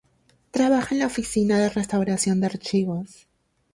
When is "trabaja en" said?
0.49-0.99